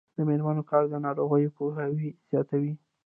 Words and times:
د 0.15 0.19
میرمنو 0.27 0.63
کار 0.71 0.83
د 0.89 0.93
ناروغیو 1.05 1.53
پوهاوی 1.57 2.09
زیاتوي. 2.29 2.73